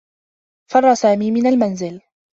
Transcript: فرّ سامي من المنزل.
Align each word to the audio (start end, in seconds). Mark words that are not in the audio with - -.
فرّ 0.71 0.93
سامي 0.93 1.31
من 1.31 1.47
المنزل. 1.47 2.01